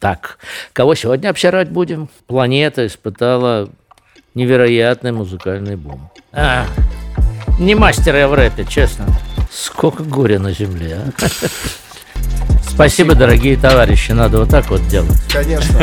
[0.00, 0.38] Так,
[0.72, 2.08] кого сегодня обсирать будем?
[2.28, 3.68] Планета испытала
[4.34, 6.08] невероятный музыкальный бум.
[6.30, 6.66] А,
[7.58, 9.06] не мастер я в рэпе, честно.
[9.50, 11.26] Сколько горя на земле, а?
[12.62, 15.20] Спасибо, дорогие товарищи, надо вот так вот делать.
[15.32, 15.80] Конечно.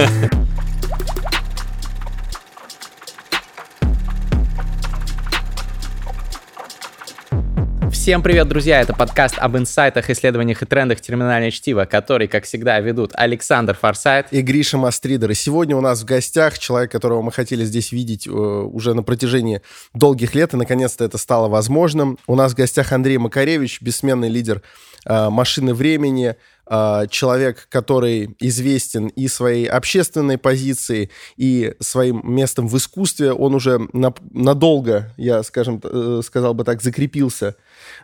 [8.05, 8.81] Всем привет, друзья!
[8.81, 14.27] Это подкаст об инсайтах, исследованиях и трендах терминального чтива, который, как всегда, ведут Александр Форсайт
[14.29, 15.31] и Гриша Мастридер.
[15.31, 19.01] И сегодня у нас в гостях человек, которого мы хотели здесь видеть э, уже на
[19.01, 19.63] протяжении
[19.95, 22.19] долгих лет, и наконец-то это стало возможным.
[22.27, 24.61] У нас в гостях Андрей Макаревич, бессменный лидер
[25.07, 26.35] э, машины времени,
[26.67, 33.33] человек, который известен и своей общественной позицией, и своим местом в искусстве.
[33.33, 37.55] Он уже на, надолго, я, скажем, э, сказал бы так, закрепился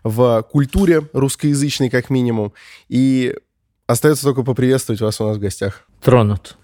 [0.03, 2.53] в культуре русскоязычной, как минимум.
[2.87, 3.35] И
[3.87, 5.87] остается только поприветствовать вас у нас в гостях.
[6.01, 6.57] Тронут.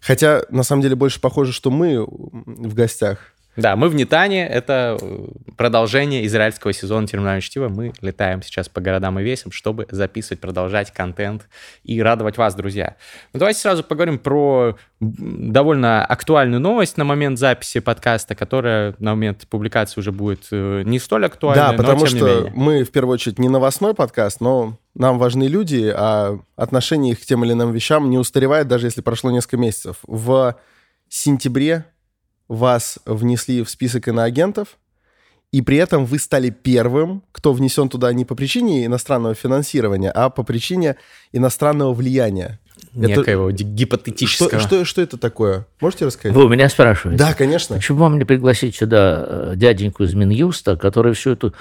[0.00, 3.31] Хотя, на самом деле, больше похоже, что мы в гостях.
[3.56, 5.26] Да, мы в Нетане, это э,
[5.58, 7.68] продолжение израильского сезона терминального чтива.
[7.68, 11.48] Мы летаем сейчас по городам и весям, чтобы записывать, продолжать контент
[11.84, 12.96] и радовать вас, друзья.
[13.34, 19.46] Ну, давайте сразу поговорим про довольно актуальную новость на момент записи подкаста, которая на момент
[19.48, 23.38] публикации уже будет э, не столь актуальной, Да, потому но, что мы, в первую очередь,
[23.38, 28.08] не новостной подкаст, но нам важны люди, а отношение их к тем или иным вещам
[28.08, 29.96] не устаревает, даже если прошло несколько месяцев.
[30.04, 30.56] В
[31.10, 31.84] сентябре
[32.48, 34.78] вас внесли в список иноагентов,
[35.52, 40.30] и при этом вы стали первым, кто внесен туда не по причине иностранного финансирования, а
[40.30, 40.96] по причине
[41.32, 42.58] иностранного влияния.
[42.94, 43.62] Некоего это...
[43.62, 44.58] гипотетического.
[44.58, 45.66] Что, что, что это такое?
[45.80, 46.36] Можете рассказать?
[46.36, 47.22] Вы у меня спрашиваете?
[47.22, 47.76] Да, конечно.
[47.76, 51.54] Почему вам не пригласить сюда э, дяденьку из Минюста, который всю эту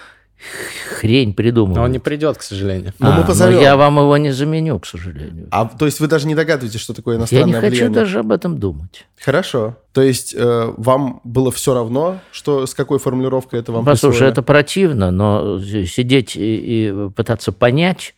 [0.98, 1.78] хрень придумывает.
[1.78, 2.94] Но он не придет, к сожалению.
[3.00, 3.56] Но а, мы позовем.
[3.56, 5.48] Но я вам его не заменю, к сожалению.
[5.52, 7.64] А то есть вы даже не догадываетесь, что такое иностранное влияние?
[7.64, 7.90] Я не влияние?
[7.90, 9.06] хочу даже об этом думать.
[9.20, 9.78] Хорошо.
[9.94, 14.32] То есть э, вам было все равно, что с какой формулировкой это вам Послушай, присвоили?
[14.32, 18.16] это противно, но сидеть и, и пытаться понять,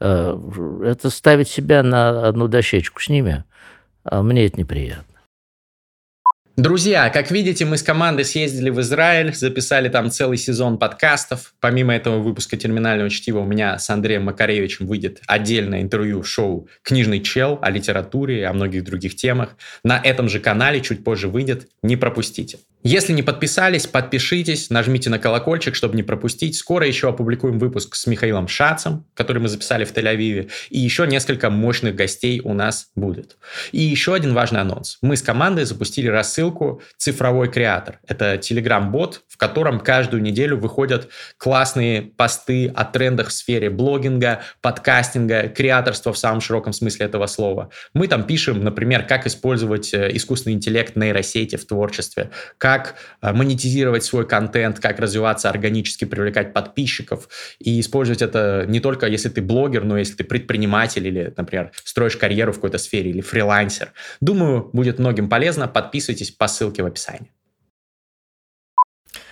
[0.00, 0.38] э,
[0.84, 3.44] это ставить себя на одну дощечку с ними,
[4.04, 5.15] а мне это неприятно.
[6.56, 11.52] Друзья, как видите, мы с командой съездили в Израиль, записали там целый сезон подкастов.
[11.60, 17.20] Помимо этого выпуска терминального чтива у меня с Андреем Макаревичем выйдет отдельное интервью шоу «Книжный
[17.20, 19.54] чел» о литературе и о многих других темах.
[19.84, 22.56] На этом же канале чуть позже выйдет, не пропустите.
[22.88, 26.54] Если не подписались, подпишитесь, нажмите на колокольчик, чтобы не пропустить.
[26.54, 31.50] Скоро еще опубликуем выпуск с Михаилом Шацем, который мы записали в Тель-Авиве, и еще несколько
[31.50, 33.38] мощных гостей у нас будет.
[33.72, 34.98] И еще один важный анонс.
[35.02, 37.98] Мы с командой запустили рассылку «Цифровой креатор».
[38.06, 41.08] Это телеграм-бот, в котором каждую неделю выходят
[41.38, 47.70] классные посты о трендах в сфере блогинга, подкастинга, креаторства в самом широком смысле этого слова.
[47.94, 53.32] Мы там пишем, например, как использовать э, искусственный интеллект нейросети в творчестве, как как э,
[53.32, 57.28] монетизировать свой контент, как развиваться органически, привлекать подписчиков
[57.58, 62.16] и использовать это не только если ты блогер, но если ты предприниматель или, например, строишь
[62.16, 63.92] карьеру в какой-то сфере или фрилансер.
[64.20, 65.68] Думаю, будет многим полезно.
[65.68, 67.30] Подписывайтесь по ссылке в описании.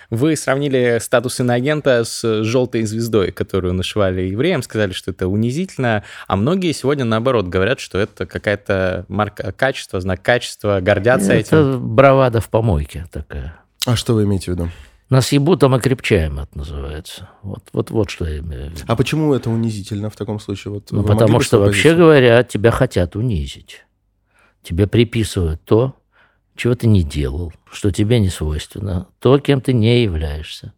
[0.09, 6.35] Вы сравнили статус иноагента с желтой звездой, которую нашивали евреям, сказали, что это унизительно, а
[6.35, 11.57] многие сегодня, наоборот, говорят, что это какая-то марка качества, знак качества, гордятся это этим.
[11.57, 13.57] Это бравада в помойке такая.
[13.85, 14.69] А что вы имеете в виду?
[15.09, 17.29] Нас ебут, а мы крепчаем, это называется.
[17.43, 18.81] Вот, вот, вот что я имею в виду.
[18.87, 20.73] А почему это унизительно в таком случае?
[20.73, 23.85] Вот ну, потому что, вообще говоря, тебя хотят унизить.
[24.63, 25.95] Тебе приписывают то,
[26.55, 30.73] чего ты не делал, что тебе не свойственно, то, кем ты не являешься.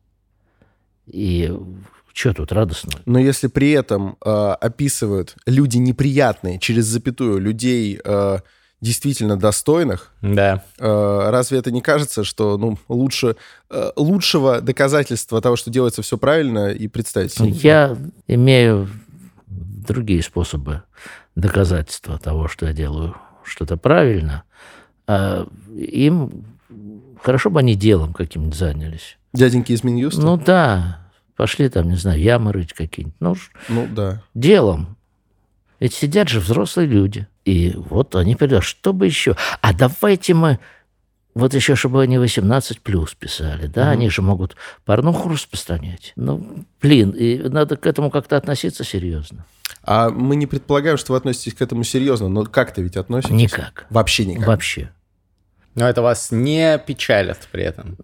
[1.05, 1.53] И
[2.13, 2.99] что тут радостно?
[3.05, 8.39] Но если при этом э, описывают люди неприятные через запятую людей э,
[8.81, 10.63] действительно достойных, да.
[10.79, 13.35] э, разве это не кажется, что ну, лучше,
[13.69, 17.37] э, лучшего доказательства того, что делается все правильно, и представить?
[17.39, 17.95] Я
[18.27, 18.89] имею
[19.47, 20.81] другие способы
[21.35, 24.43] доказательства того, что я делаю что-то правильно–
[25.07, 26.45] а им
[27.21, 29.17] хорошо бы они делом каким-нибудь занялись.
[29.33, 30.21] Дяденьки из Минюста?
[30.21, 30.99] Ну да,
[31.35, 33.15] пошли там, не знаю, ямы рыть какие-нибудь.
[33.19, 33.35] Ну,
[33.69, 34.21] ну да.
[34.33, 34.97] Делом.
[35.79, 37.27] Ведь сидят же взрослые люди.
[37.45, 39.35] И вот они придут, что бы еще?
[39.61, 40.59] А давайте мы
[41.37, 43.89] вот еще, чтобы они 18 плюс писали, да, угу.
[43.91, 44.55] они же могут
[44.85, 46.13] порнуху распространять.
[46.15, 49.45] Ну, блин, и надо к этому как-то относиться серьезно.
[49.83, 53.35] А мы не предполагаем, что вы относитесь к этому серьезно, но как-то ведь относитесь?
[53.35, 53.85] Никак.
[53.91, 54.47] Вообще никак?
[54.47, 54.89] Вообще.
[55.77, 57.97] Но это вас не печалит при этом?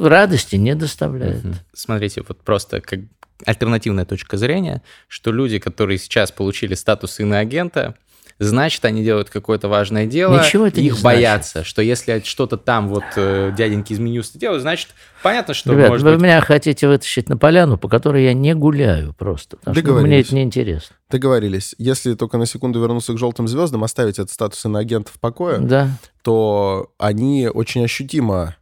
[0.00, 1.44] Радости не доставляет.
[1.44, 1.54] Угу.
[1.72, 2.98] Смотрите, вот просто как
[3.46, 7.94] альтернативная точка зрения, что люди, которые сейчас получили статус иноагента,
[8.38, 10.38] значит, они делают какое-то важное дело.
[10.42, 11.04] Ничего это не их значит.
[11.04, 14.90] боятся, что если что-то там вот э, дяденьки из Минюста делают, значит,
[15.22, 16.22] понятно, что Ребят, может вы быть...
[16.22, 19.56] меня хотите вытащить на поляну, по которой я не гуляю просто.
[19.58, 20.96] Потому что мне это неинтересно.
[21.10, 21.74] Договорились.
[21.78, 25.88] Если только на секунду вернуться к желтым звездам, оставить этот статус иноагентов в покое, Да.
[26.22, 28.56] то они очень ощутимо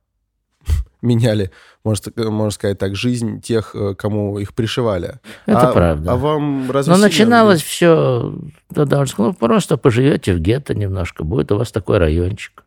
[1.03, 1.51] меняли,
[1.85, 5.21] можно, можно сказать так, жизнь тех, э, кому их пришивали.
[5.47, 6.13] Это а, правда.
[6.13, 8.35] А вам разве Но начиналось все,
[8.71, 12.65] да, ну, просто поживете в гетто немножко, будет у вас такой райончик.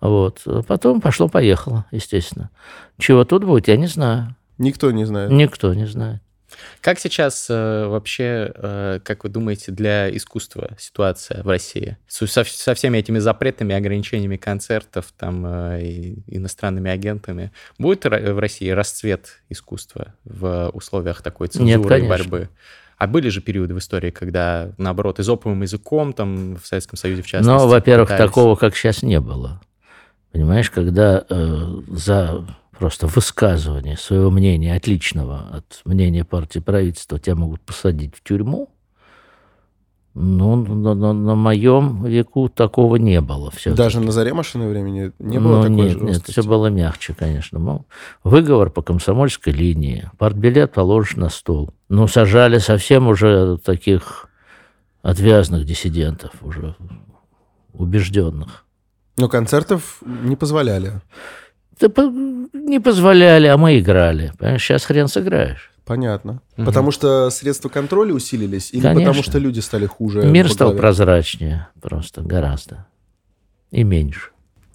[0.00, 0.40] Вот.
[0.46, 2.50] А Потом пошло-поехало, естественно.
[2.98, 4.36] Чего тут будет, я не знаю.
[4.58, 5.30] Никто не знает.
[5.30, 6.20] Никто не знает.
[6.80, 11.96] Как сейчас э, вообще, э, как вы думаете, для искусства ситуация в России?
[12.06, 17.52] Со, со- всеми этими запретами, ограничениями концертов, там, э, и иностранными агентами.
[17.78, 22.48] Будет в России расцвет искусства в условиях такой цензуры Нет, и борьбы?
[22.96, 27.26] А были же периоды в истории, когда, наоборот, изоповым языком, там, в Советском Союзе, в
[27.26, 29.60] частности, Но, во-первых, пытались- такого, как сейчас, не было.
[30.32, 32.44] Понимаешь, когда э, за
[32.78, 38.70] просто высказывание своего мнения, отличного от мнения партии правительства, тебя могут посадить в тюрьму,
[40.16, 43.50] ну, на, на- на моем веку такого не было.
[43.50, 43.76] Всё-таки.
[43.76, 46.30] Даже на заре машины времени не было Ну, такой нет, нет, жесткости?
[46.40, 47.58] все было мягче, конечно.
[47.58, 47.84] Ну,
[48.22, 51.70] выговор по комсомольской линии, партбилет положишь на стол.
[51.88, 54.28] Ну, сажали совсем уже таких
[55.02, 56.76] отвязных диссидентов, уже
[57.72, 58.64] убежденных.
[59.16, 61.00] Но концертов не позволяли.
[61.80, 61.88] Да
[62.52, 64.32] не позволяли, а мы играли.
[64.38, 65.70] Понимаешь, сейчас хрен сыграешь.
[65.84, 66.40] Понятно.
[66.56, 66.66] Мгм.
[66.66, 69.00] Потому что средства контроля усилились или Конечно.
[69.12, 70.22] потому что люди стали хуже?
[70.22, 72.86] Мир стал прозрачнее просто, гораздо.
[73.70, 74.30] И меньше.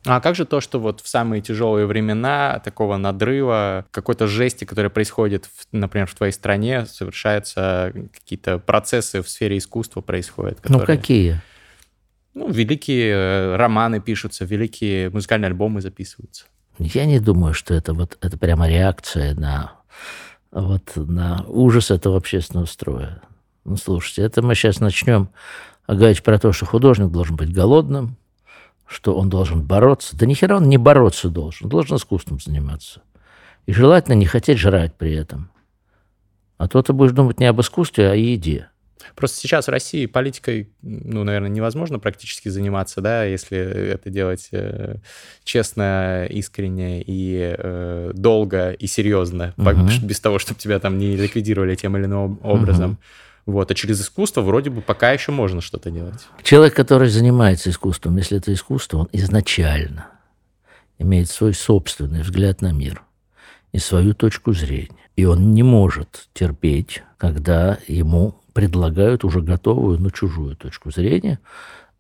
[0.06, 4.90] А как же то, что вот в самые тяжелые времена такого надрыва, какой-то жести, которая
[4.90, 10.60] происходит, в- например, в твоей стране, совершаются какие-то процессы в сфере искусства происходят?
[10.68, 11.42] Ну, которые- какие?
[12.34, 16.46] Ну, великие э, романы пишутся, великие музыкальные альбомы записываются.
[16.80, 19.74] Я не думаю, что это вот это прямо реакция на
[20.52, 23.22] вот на ужас этого общественного строя.
[23.66, 25.30] Ну, слушайте, это мы сейчас начнем
[25.88, 28.16] говорить про то, что художник должен быть голодным,
[28.86, 30.18] что он должен бороться.
[30.18, 33.02] Да нихера он не бороться должен, он должен искусством заниматься.
[33.66, 35.52] И желательно не хотеть жрать при этом.
[36.58, 38.69] А то ты будешь думать не об искусстве, а о еде.
[39.16, 44.96] Просто сейчас в России политикой, ну, наверное, невозможно практически заниматься, да, если это делать э,
[45.44, 49.90] честно, искренне и э, долго и серьезно, по- Мгм.
[50.04, 52.98] без того, чтобы тебя там не ликвидировали тем или иным образом.
[53.46, 56.28] Вот, а через искусство вроде бы пока еще можно что-то делать.
[56.44, 60.08] Человек, который занимается искусством, если это искусство, он изначально
[61.00, 63.02] имеет свой собственный взгляд на мир
[63.72, 64.90] и свою точку зрения.
[65.16, 71.40] И он не может терпеть, когда ему предлагают уже готовую, но чужую точку зрения,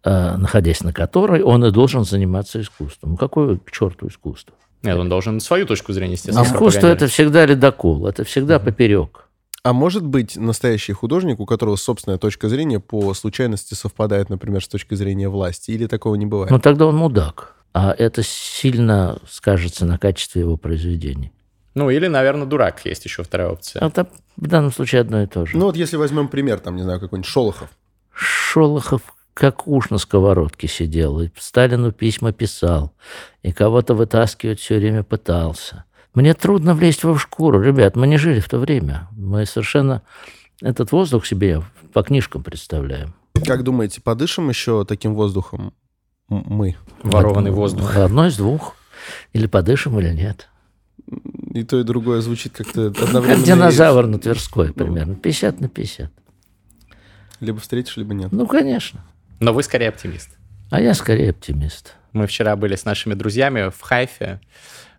[0.04, 3.12] э, находясь на которой он и должен заниматься искусством.
[3.12, 4.56] Ну, какое к черту искусство?
[4.84, 9.26] Нет, он должен свою точку зрения, естественно, Искусство– это всегда ледокол, это всегда поперек.
[9.62, 14.70] А может быть настоящий художник, у которого собственная точка зрения по случайности совпадает, например, с
[14.70, 15.72] точкой зрения власти?
[15.72, 16.50] Или такого не бывает?
[16.50, 17.56] Но тогда он мудак.
[17.74, 21.34] А это сильно скажется на качестве его произведений.
[21.80, 23.82] Ну, или, наверное, дурак, есть еще вторая опция.
[23.82, 24.06] Это
[24.36, 25.58] в данном случае одно и то же.
[25.58, 27.70] Ну вот если возьмем пример, там, не знаю, какой-нибудь Шолохов.
[28.12, 29.02] Шолохов
[29.34, 32.92] как уж на сковородке сидел, и Сталину письма писал,
[33.44, 35.86] и кого-то вытаскивать все время пытался.
[36.14, 39.08] Мне трудно влезть в шкуру, ребят, мы не жили в то время.
[39.12, 40.02] Мы совершенно
[40.62, 41.64] этот воздух себе
[41.94, 43.14] по книжкам представляем.
[43.46, 45.74] Как думаете, подышим еще таким воздухом
[46.28, 46.76] мы?
[47.04, 47.96] Ворованный воздух.
[47.96, 48.76] Одно из двух.
[49.32, 50.50] Или подышим, или нет.
[51.54, 53.42] И то, и другое звучит как-то Как одновременно.
[53.42, 55.16] и- динозавр на Тверской примерно.
[55.16, 56.12] 50 на 50.
[57.40, 58.32] Либо встретишь, либо нет.
[58.32, 59.04] Ну, конечно.
[59.40, 60.30] Но вы скорее оптимист.
[60.70, 61.96] А я скорее оптимист.
[62.14, 64.42] Мы вчера были с нашими друзьями в Хайфе,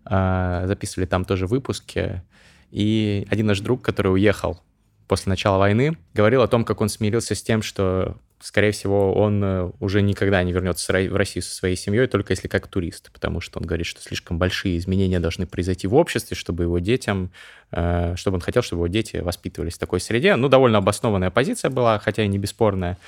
[0.08, 2.22] э, записывали там тоже выпуски,
[2.70, 4.60] и один наш друг, который уехал
[5.08, 9.42] после начала войны, говорил о том, как он смирился с тем, что, скорее всего, он
[9.44, 13.40] э, уже никогда не вернется в Россию со своей семьей, только если как турист, потому
[13.40, 17.30] что он говорит, что слишком большие изменения должны произойти в обществе, чтобы его детям,
[17.70, 20.36] э, чтобы он хотел, чтобы его дети воспитывались в такой среде.
[20.36, 22.98] Ну, довольно обоснованная позиция была, хотя и не бесспорная.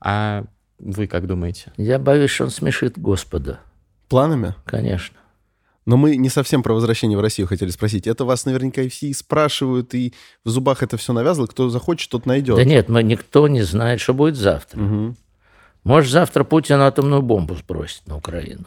[0.00, 0.44] А
[0.78, 1.72] вы как думаете?
[1.76, 3.60] Я боюсь, что он смешит Господа.
[4.08, 4.54] Планами?
[4.64, 5.16] Конечно.
[5.86, 8.06] Но мы не совсем про возвращение в Россию хотели спросить.
[8.08, 10.12] Это вас наверняка и все спрашивают, и
[10.44, 11.46] в зубах это все навязано.
[11.46, 12.56] Кто захочет, тот найдет.
[12.56, 14.80] Да нет, мы, никто не знает, что будет завтра.
[14.80, 15.16] Мгм.
[15.84, 18.66] Может, завтра Путин атомную бомбу сбросит на Украину.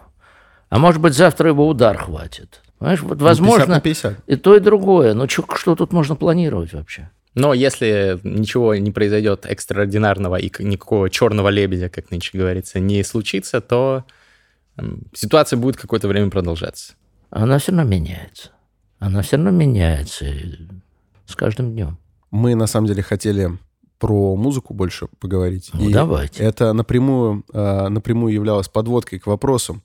[0.69, 2.61] А может быть, завтра его удар хватит.
[2.77, 4.19] Понимаешь, вот Ну, 50 возможно на 50.
[4.25, 5.13] и то, и другое.
[5.13, 7.09] Но чё- что тут можно планировать вообще?
[7.35, 13.59] Но если ничего не произойдет экстраординарного и никакого черного лебедя, как нынче говорится, не случится,
[13.59, 14.05] то
[15.13, 16.93] ситуация будет какое-то время продолжаться.
[17.29, 18.51] Она все равно меняется.
[18.99, 20.25] Она все равно меняется
[21.25, 21.97] с каждым днем.
[22.31, 23.57] Мы на самом деле хотели
[23.99, 25.69] про музыку больше поговорить.
[25.73, 26.43] Ну, и давайте.
[26.43, 29.81] Это напрямую, а, напрямую являлось подводкой к вопросу.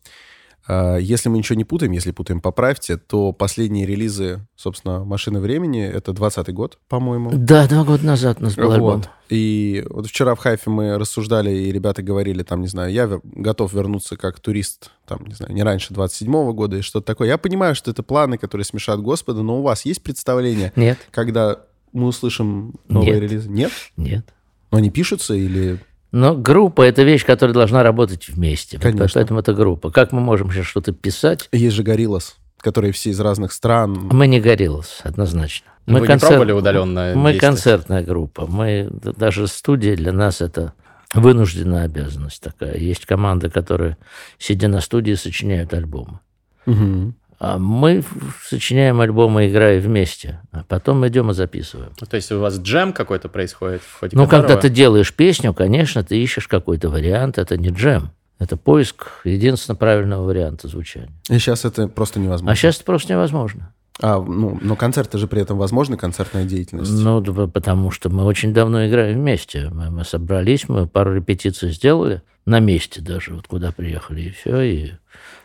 [0.67, 5.83] А, если мы ничего не путаем, если путаем, поправьте, то последние релизы, собственно, «Машины времени»—
[5.95, 7.31] это 20 год, по-моему.
[7.35, 8.75] Да, два года назад у нас был вот.
[8.75, 9.05] альбом.
[9.29, 13.73] И вот вчера в Хайфе мы рассуждали, и ребята говорили, там, не знаю, я готов
[13.73, 17.29] вернуться как турист, там, не знаю, не раньше 27-го года и что-то такое.
[17.29, 20.73] Я понимаю, что это планы, которые смешат Господа, но у вас есть представление?
[20.77, 20.99] Нет.
[21.11, 21.61] Когда
[21.93, 23.23] мы услышим новые Нет.
[23.23, 23.51] релизы?
[23.51, 23.73] Нет?
[23.97, 24.27] Нет.
[24.71, 25.79] Но они пишутся или...
[26.15, 28.79] Но группа– это вещь, которая должна работать вместе.
[28.79, 29.09] Конечно.
[29.15, 29.91] Поэтому это группа.
[29.91, 31.49] Как мы можем сейчас что-то писать?
[31.51, 34.11] Есть же Гориллас, которые все из разных стран.
[34.13, 35.73] Мы не Гориллас, однозначно.
[35.87, 36.31] Мы Вы концерт...
[36.31, 38.47] не пробовали удаленно Мы концертная группа.
[38.47, 40.75] Мы даже студия для нас это
[41.15, 42.77] вынужденная обязанность такая.
[42.77, 43.99] Есть команда, которая,
[44.39, 46.21] сидя на студии, сочиняют альбомы.
[46.67, 47.13] Угу.
[47.39, 48.05] А мы
[48.43, 51.93] сочиняем альбомы, играя вместе, а потом идем и записываем.
[52.01, 53.83] Ну, то есть у вас джем какой-то происходит?
[53.83, 54.47] В ходе ну, которого...
[54.47, 58.11] когда ты делаешь песню, конечно, ты ищешь какой-то вариант, это не джем.
[58.39, 61.13] Это поиск единственно правильного варианта звучания.
[61.29, 62.53] И сейчас это просто невозможно.
[62.53, 63.73] А сейчас это просто невозможно.
[64.01, 66.91] А, ну, но концерты же при этом возможны, концертная деятельность?
[66.93, 69.71] Ну, потому что мы очень давно играем вместе.
[69.71, 74.61] Мы, мы собрались, мы пару репетиций сделали, на месте даже, вот куда приехали, и все,
[74.61, 74.93] и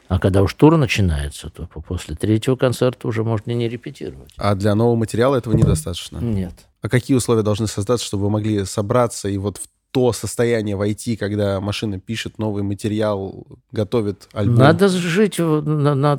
[0.10, 4.34] а когда уж тур начинается, то после третьего концерта уже можно не репетировать.
[4.38, 6.18] А для нового материала этого недостаточно?
[6.18, 6.54] Нет.
[6.82, 11.16] А какие условия должны создаться, чтобы вы могли собраться и вот в то состояние войти,
[11.16, 14.56] когда машина пишет новый материал, готовит альбом?
[14.56, 16.18] Надо жить на, на, на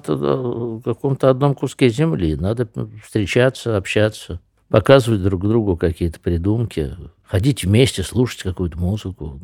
[0.85, 2.37] каком-то одном куске земли.
[2.37, 2.69] Надо
[3.05, 9.41] встречаться, общаться, показывать друг другу какие-то придумки, ходить вместе, слушать какую-то музыку.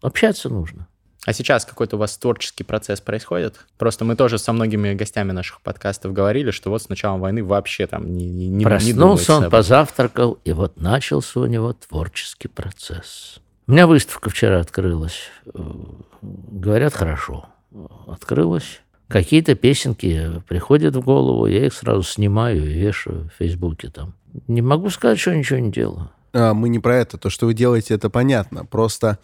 [0.00, 0.86] Общаться нужно.
[1.26, 3.64] А сейчас какой-то у вас творческий процесс происходит?
[3.78, 7.86] Просто мы тоже со многими гостями наших подкастов говорили, что вот с началом войны вообще
[7.86, 13.40] там не, не Проснулся не он, позавтракал, и вот начался у него творческий процесс.
[13.66, 15.30] У меня выставка вчера открылась.
[16.20, 17.46] Говорят, хорошо.
[18.06, 18.82] Открылась.
[19.08, 24.14] Какие-то песенки приходят в голову, я их сразу снимаю и вешаю в Фейсбуке там.
[24.48, 26.10] Не могу сказать, что ничего не делаю.
[26.34, 27.16] А, мы не про это.
[27.16, 28.64] То, что вы делаете, это понятно.
[28.64, 29.18] Просто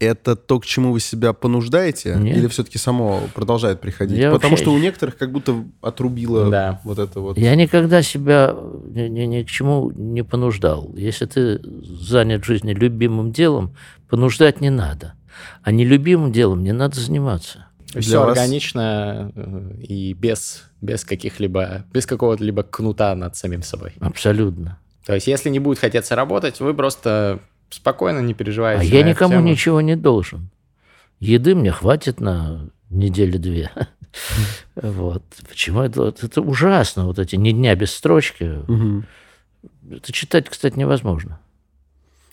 [0.00, 2.36] это то, к чему вы себя понуждаете, Нет.
[2.36, 4.18] или все-таки само продолжает приходить?
[4.18, 4.64] Я Потому вообще...
[4.64, 6.80] что у некоторых как будто отрубило да.
[6.84, 7.36] вот это вот.
[7.36, 8.54] Я никогда себя
[8.86, 10.92] ни, ни, ни к чему не понуждал.
[10.94, 13.74] Если ты занят в жизни любимым делом,
[14.08, 15.14] понуждать не надо.
[15.62, 17.66] А нелюбимым делом не надо заниматься.
[17.98, 18.36] Все вас...
[18.36, 23.94] органично э, и без, без каких-либо, без какого-то либо кнута над самим собой.
[23.98, 24.78] Абсолютно.
[25.06, 28.82] То есть, если не будет хотеться работать, вы просто Спокойно, не переживайте.
[28.82, 29.48] А я никому тему.
[29.48, 30.50] ничего не должен.
[31.20, 33.70] Еды мне хватит на неделю-две.
[34.74, 35.22] Вот.
[35.46, 38.62] Почему это, это ужасно, вот эти ни дня без строчки.
[39.90, 41.38] Это читать, кстати, невозможно.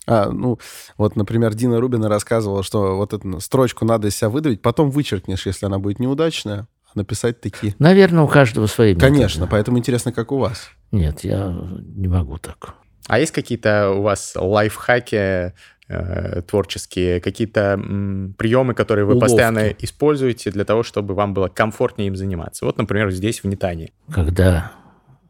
[0.07, 0.57] А, ну,
[0.97, 5.45] вот, например, Дина Рубина рассказывала, что вот эту строчку надо из себя выдавить, потом вычеркнешь,
[5.45, 7.75] если она будет неудачная, а написать такие.
[7.79, 9.11] Наверное, у каждого свои методы.
[9.11, 10.69] Конечно, поэтому интересно, как у вас.
[10.91, 11.53] Нет, я
[11.95, 12.75] не могу так.
[13.07, 15.53] А есть какие-то у вас лайфхаки
[15.87, 19.29] э, творческие, какие-то м, приемы, которые вы Уловки.
[19.29, 22.65] постоянно используете для того, чтобы вам было комфортнее им заниматься?
[22.65, 23.91] Вот, например, здесь, в Нитане.
[24.11, 24.71] Когда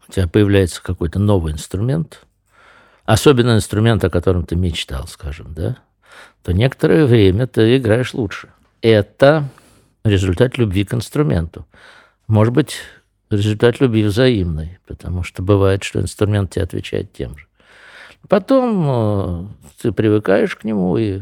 [0.07, 2.21] у тебя появляется какой-то новый инструмент,
[3.05, 5.77] особенно инструмент, о котором ты мечтал, скажем, да,
[6.43, 8.49] то некоторое время ты играешь лучше.
[8.81, 9.49] Это
[10.03, 11.65] результат любви к инструменту.
[12.27, 12.77] Может быть,
[13.29, 17.47] результат любви взаимный, потому что бывает, что инструмент тебе отвечает тем же.
[18.27, 19.45] Потом э,
[19.81, 21.21] ты привыкаешь к нему, и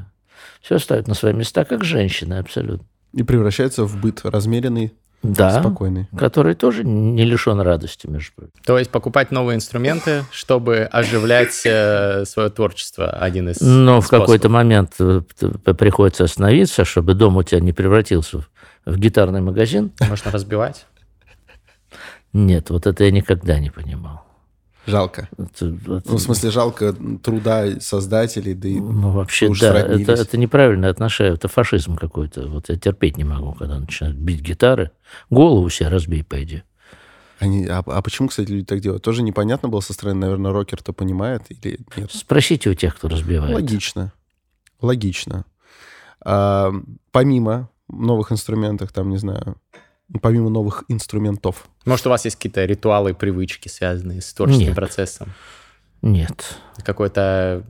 [0.61, 2.85] все ставит на свои места, как женщина абсолютно.
[3.13, 6.07] И превращается в быт размеренный, да, спокойный.
[6.17, 8.53] который тоже не лишен радости, между прочим.
[8.65, 14.05] То есть покупать новые инструменты, чтобы оживлять э, свое творчество, один из Но способов.
[14.05, 15.21] в какой-то момент э,
[15.77, 18.43] приходится остановиться, чтобы дом у тебя не превратился
[18.85, 19.91] в гитарный магазин.
[20.09, 20.85] Можно разбивать?
[22.33, 24.25] Нет, вот это я никогда не понимал.
[24.85, 25.29] Жалко.
[25.37, 26.03] Это, это...
[26.05, 31.35] Ну, в смысле, жалко труда создателей, да и Ну, вообще, да, это, это неправильное отношение,
[31.35, 32.47] это фашизм какой-то.
[32.47, 34.91] Вот я терпеть не могу, когда начинают бить гитары.
[35.29, 36.63] Голову себе разбей, пойди.
[37.39, 39.03] Они, а, а почему, кстати, люди так делают?
[39.03, 42.11] Тоже непонятно было со стороны, наверное, рокер-то понимает или нет?
[42.11, 43.53] Спросите у тех, кто разбивает.
[43.53, 44.13] Логично.
[44.81, 45.45] Логично.
[46.25, 46.71] А,
[47.11, 49.57] помимо новых инструментов, там, не знаю,
[50.21, 51.65] помимо новых инструментов.
[51.85, 54.75] Может, у вас есть какие-то ритуалы, привычки, связанные с творческим Нет.
[54.75, 55.29] процессом?
[56.01, 56.57] Нет.
[56.83, 57.63] Какой-то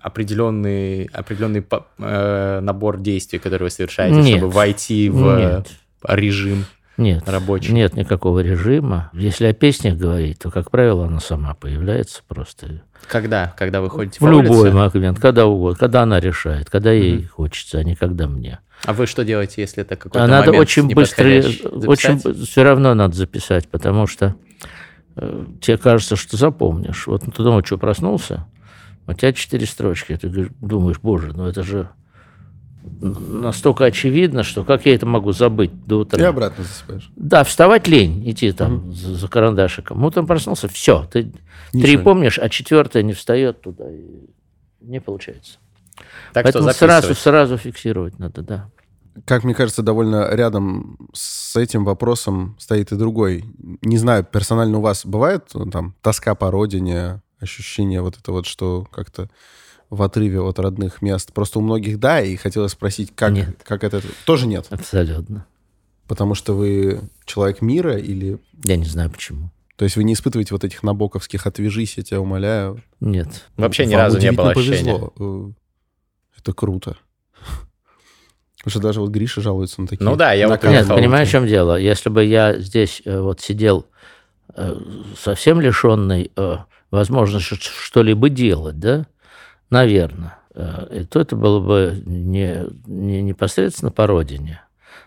[0.00, 1.64] определенный, определенный
[1.98, 4.38] э, набор действий, которые вы совершаете, Нет.
[4.38, 5.70] чтобы войти в Нет.
[6.08, 6.64] режим
[6.96, 7.28] Нет.
[7.28, 7.72] рабочий?
[7.72, 9.10] Нет никакого режима.
[9.12, 12.82] Если о песнях говорить, то, как правило, она сама появляется просто.
[13.06, 13.54] Когда?
[13.56, 14.98] Когда вы ходите В по любой улице?
[14.98, 18.60] момент, когда угодно, когда она решает, когда ей хочется, а не когда мне.
[18.84, 21.24] А вы что делаете, если это какой-то А надо очень быстро,
[21.86, 24.34] очень все равно надо записать, потому что
[25.16, 27.06] э, тебе кажется, что запомнишь.
[27.06, 28.46] Вот ты ночью проснулся,
[29.06, 31.90] у тебя четыре строчки, ты говоришь- думаешь, боже, ну это же
[33.00, 36.18] настолько очевидно, что как я это могу забыть до утра?
[36.20, 37.10] И обратно засыпаешь.
[37.16, 40.02] Да, вставать лень, идти там за, за карандашиком.
[40.04, 41.32] Утром проснулся, все, ты
[41.72, 42.02] три Ничего.
[42.04, 44.26] помнишь, а четвертое не встает туда, и
[44.80, 45.58] не получается.
[46.32, 48.70] Так Поэтому что сразу, сразу фиксировать надо, да.
[49.24, 53.44] Как мне кажется, довольно рядом с этим вопросом стоит и другой.
[53.82, 58.46] Не знаю, персонально у вас бывает ну, там тоска по родине, ощущение вот это вот,
[58.46, 59.28] что как-то
[59.88, 61.32] в отрыве от родных мест.
[61.32, 63.60] Просто у многих да, и хотелось спросить, как, Нет.
[63.64, 64.00] как это...
[64.24, 65.46] Тоже нет, Абсолютно.
[66.06, 68.38] потому что вы человек мира или...
[68.62, 69.50] Я не знаю почему.
[69.76, 72.82] То есть вы не испытываете вот этих набоковских «отвяжись, я тебя умоляю».
[73.00, 73.46] Нет.
[73.56, 74.94] Вообще ни Вам разу не было ощущения.
[74.94, 75.54] повезло.
[76.40, 76.96] Это круто.
[78.58, 80.04] Потому что даже вот Гриша жалуется на такие...
[80.04, 80.62] Ну да, я вот.
[80.64, 81.78] Нет, понимаешь, в чем дело?
[81.78, 83.86] Если бы я здесь э, вот сидел
[84.54, 84.76] э,
[85.18, 86.56] совсем лишенный э,
[86.90, 89.06] возможности что-либо делать, да,
[89.70, 94.62] наверное, э, то это было бы не, не непосредственно по родине,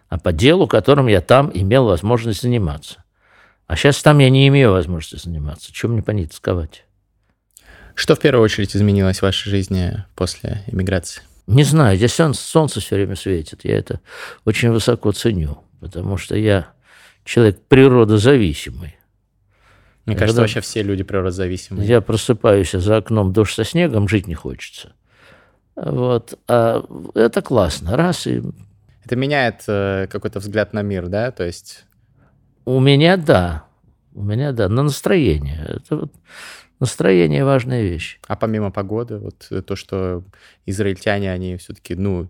[0.09, 3.03] а по делу, которым я там имел возможность заниматься.
[3.67, 5.71] А сейчас там я не имею возможности заниматься.
[5.71, 6.85] Чем мне по ней тосковать?
[7.95, 11.21] Что в первую очередь изменилось в вашей жизни после иммиграции?
[11.47, 13.61] Не знаю, здесь солнце, солнце все время светит.
[13.63, 13.99] Я это
[14.45, 16.67] очень высоко ценю, потому что я
[17.25, 18.95] человек природозависимый.
[20.05, 21.87] Мне кажется, Когда- вообще все люди природозависимые.
[21.87, 24.93] Я просыпаюсь, а за окном дождь со снегом, жить не хочется.
[25.75, 26.37] Вот.
[26.47, 26.83] А
[27.15, 27.95] это классно.
[27.97, 28.41] Раз, и
[29.05, 31.31] Это меняет э, какой-то взгляд на мир, да?
[31.31, 31.85] То есть
[32.65, 33.65] у меня да.
[34.13, 34.69] У меня да.
[34.69, 35.65] На настроение.
[35.67, 36.13] Это вот
[36.83, 38.19] настроение важная вещь.
[38.27, 40.23] А помимо погоды, вот э, то, что
[40.65, 42.27] израильтяне, они все-таки, ну,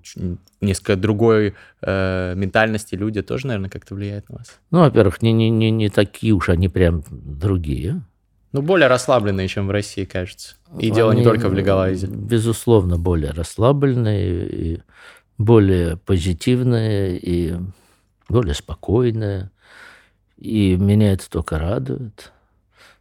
[0.61, 4.59] несколько другой э, ментальности люди, тоже, наверное, как-то влияет на вас.
[4.69, 8.03] Ну, во-первых, не, не, не, не такие уж они прям другие.
[8.51, 10.55] Ну, более расслабленные, чем в России, кажется.
[10.79, 12.05] И дело не только в легалайзе.
[12.05, 14.81] Безусловно, более расслабленные, и
[15.39, 17.55] более позитивные, и
[18.29, 19.49] более спокойные.
[20.37, 22.31] И меня это только радует.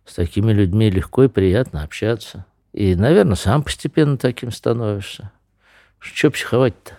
[0.05, 2.45] С такими людьми легко и приятно общаться.
[2.73, 5.31] И, наверное, сам постепенно таким становишься.
[5.99, 6.95] Что психовать-то?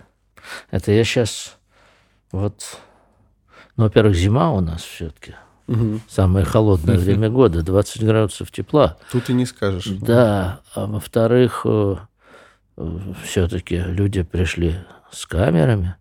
[0.70, 1.58] Это я сейчас
[2.32, 2.78] вот...
[3.76, 5.34] Ну, во-первых, зима у нас все-таки.
[5.66, 6.00] Мгм.
[6.08, 8.96] Самое холодное время года, 20 градусов тепла.
[9.10, 9.86] Тут и не скажешь.
[9.86, 11.66] Да, а во-вторых,
[13.22, 14.76] все-таки люди пришли
[15.10, 15.96] с камерами,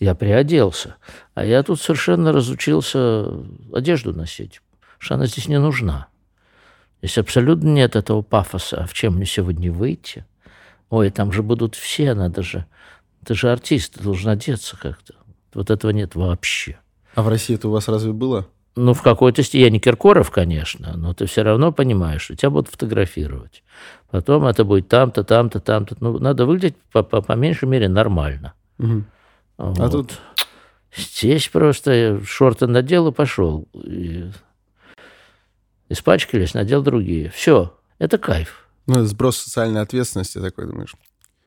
[0.00, 0.96] я приоделся,
[1.34, 3.26] а я тут совершенно разучился
[3.72, 4.60] одежду носить,
[4.98, 6.08] что она здесь не нужна.
[7.04, 10.24] Здесь абсолютно нет этого пафоса, а в чем мне сегодня выйти?
[10.88, 12.64] Ой, там же будут все, надо же,
[13.26, 15.12] ты же артист, ты должен одеться как-то.
[15.52, 16.78] Вот этого нет вообще.
[17.14, 18.46] А в России это у вас разве было?
[18.74, 22.48] Ну, в какой-то степени, я не Киркоров, конечно, но ты все равно понимаешь, что тебя
[22.48, 23.64] будут фотографировать.
[24.10, 25.96] Потом это будет там-то, там-то, там-то.
[26.00, 28.54] Ну, надо выглядеть по, по, по меньшей мере нормально.
[28.78, 29.04] Мгм.
[29.58, 29.78] Вот.
[29.78, 30.18] А тут
[30.96, 33.66] Здесь просто шорты надел и пошел.
[33.74, 34.30] И
[35.94, 37.30] испачкались, надел другие.
[37.30, 38.66] Все, это кайф.
[38.86, 40.94] ну, сброс социальной ответственности такой, думаешь.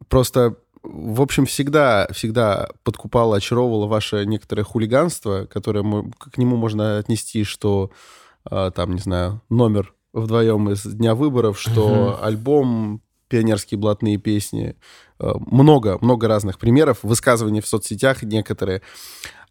[0.10, 6.98] Просто, в общем, всегда, всегда подкупало, очаровывало ваше некоторое хулиганство, которое мо- к нему можно
[6.98, 7.92] отнести, что
[8.50, 14.78] а, там, не знаю, номер вдвоем из дня выборов, что альбом пионерские блатные песни.
[15.20, 18.82] Э, Много, много разных примеров, высказывания в соцсетях некоторые.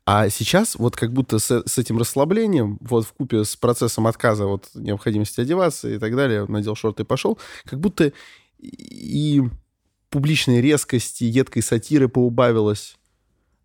[0.06, 4.46] А сейчас вот как будто с, с этим расслаблением, вот в купе с процессом отказа
[4.46, 8.12] от необходимости одеваться и так далее, надел шорты и пошел, как будто
[8.60, 9.42] и
[10.08, 12.96] публичной резкости, едкой сатиры поубавилось.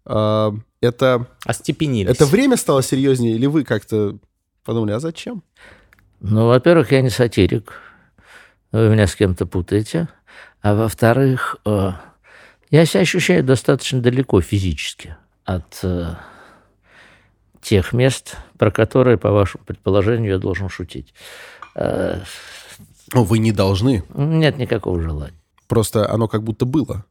[0.03, 0.51] А,
[0.81, 2.09] Это, Остепенились.
[2.09, 4.17] это время стало серьезнее, или вы как-то
[4.65, 5.43] подумали, а зачем?
[6.21, 7.73] Ну, во-первых, я не сатирик.
[8.71, 10.07] Вы меня с кем-то путаете.
[10.61, 11.91] А во-вторых, э,
[12.71, 16.15] я себя ощущаю достаточно далеко физически от э,
[17.61, 21.13] тех мест, про которые, по вашему предположению, я должен шутить.
[21.75, 22.21] Э,
[23.13, 24.03] Ну, вы не должны.
[24.15, 25.33] Нет никакого желания.
[25.67, 27.05] Просто оно как будто было.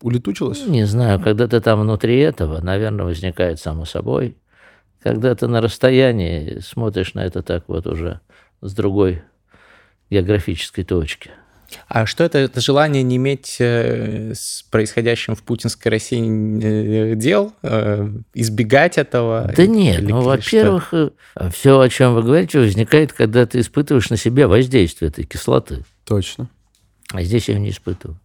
[0.00, 0.66] Улетучилось?
[0.66, 4.36] Не знаю, когда ты там внутри этого, наверное, возникает само собой.
[5.02, 8.20] Когда ты на расстоянии смотришь на это так вот уже
[8.60, 9.22] с другой
[10.10, 11.30] географической точки.
[11.88, 17.52] А что это, это желание не иметь э, с происходящим в путинской России э, дел,
[17.62, 19.52] э, избегать этого?
[19.56, 20.92] Да нет, или, ну, во-первых,
[21.52, 25.84] все, о чем вы говорите, возникает, когда ты испытываешь на себе воздействие этой кислоты.
[26.04, 26.48] Точно.
[27.12, 28.18] А здесь я ее не испытываю.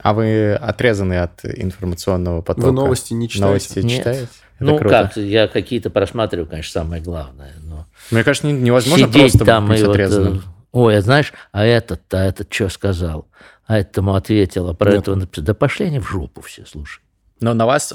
[0.00, 2.66] А вы отрезаны от информационного потока?
[2.66, 3.46] Вы новости не читаете?
[3.46, 3.98] Новости Нет.
[3.98, 4.28] читаете?
[4.56, 5.10] Это ну круто.
[5.14, 7.52] как, я какие-то просматриваю, конечно, самое главное.
[7.62, 10.38] Но Мне кажется, невозможно сидеть просто там быть и вот, отрезанным.
[10.38, 13.28] э, ой, а знаешь, а этот, а этот что сказал?
[13.66, 15.02] А этому ответил, а про Нет.
[15.02, 15.44] этого написал.
[15.44, 17.02] Да пошли они в жопу все, слушай.
[17.40, 17.94] Но на вас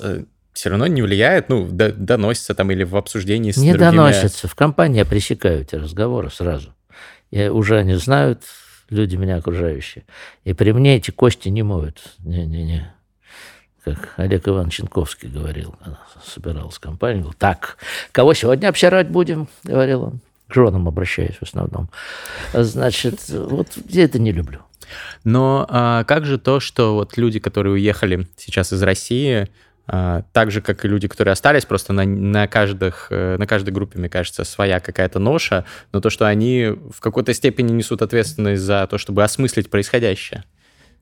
[0.54, 3.90] все равно не влияет, ну, до- доносится там или в обсуждении с Не другими...
[3.90, 4.48] доносятся.
[4.48, 6.74] В компании я пресекаю эти разговоры сразу.
[7.32, 8.44] Я, уже они знают,
[8.90, 10.06] люди меня окружающие.
[10.44, 12.00] И при мне эти кости не моют.
[12.20, 12.94] Не-не-не.
[13.84, 17.20] Как Олег Иванович Ченковский говорил, когда собирался компания.
[17.22, 17.78] Говорил, так,
[18.12, 20.20] кого сегодня обсирать будем, говорил он.
[20.54, 21.90] К женам обращаюсь в основном.
[22.54, 24.60] Значит, вот я это не люблю.
[25.24, 29.50] Но а, как же то, что вот люди, которые уехали сейчас из России,
[29.88, 33.72] а, так же, как и люди, которые остались, просто на, на, каждых, э, на каждой
[33.72, 38.62] группе, мне кажется, своя какая-то ноша, но то, что они в какой-то степени несут ответственность
[38.62, 40.44] за то, чтобы осмыслить происходящее.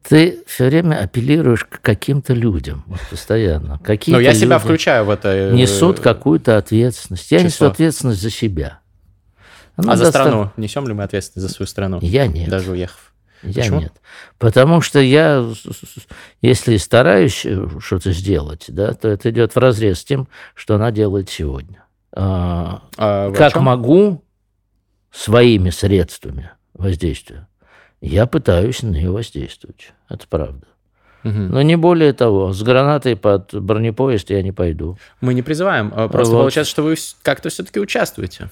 [0.07, 3.79] Ты все время апеллируешь к каким-то людям, вот постоянно.
[3.83, 5.27] Какие Но я себя включаю в это.
[5.27, 7.29] э, несут какую-то ответственность.
[7.31, 7.47] Я число.
[7.47, 8.80] несу ответственность за себя.
[9.75, 10.51] Она А за доста- страну?
[10.57, 11.99] Несем ли мы ответственность за свою страну?
[12.01, 12.49] Я нет.
[12.49, 13.13] Даже уехав.
[13.43, 13.79] Я Почему?
[13.79, 13.93] нет.
[14.37, 15.43] Потому что я,
[16.43, 20.91] если стараюсь э, что-то сделать, да, то это идет в разрез с тем, что она
[20.91, 21.83] делает сегодня.
[22.13, 24.23] А, А как могу
[25.11, 27.47] своими средствами воздействия,
[27.99, 29.93] я пытаюсь на нее воздействовать.
[30.09, 30.67] Это правда.
[31.23, 31.49] Мгм.
[31.49, 34.97] Но не более того, с гранатой под бронепоезд я не пойду.
[35.19, 35.91] Мы не призываем.
[35.95, 36.41] а Просто Вот.
[36.41, 38.49] получается, что вы как-то все-таки участвуете.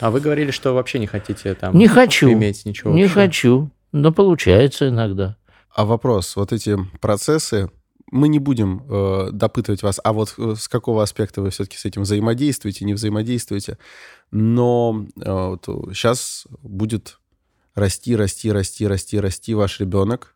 [0.00, 2.30] А вы говорили, что вообще не хотите там Не хочу.
[2.32, 3.22] иметь ничего Не общего.
[3.22, 5.36] хочу, но получается иногда.
[5.74, 7.70] А вопрос, вот эти процессы,
[8.10, 11.84] мы не будем э, допытывать вас, а вот э, с какого аспекта вы все-таки с
[11.84, 13.78] этим взаимодействуете, не взаимодействуете.
[14.30, 17.18] Но сейчас будет
[17.74, 20.34] расти, расти, расти, расти, расти ваш ребенок.